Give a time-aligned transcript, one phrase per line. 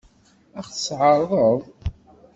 [0.57, 1.61] Ad ɣ-tt-tɛeṛḍeḍ?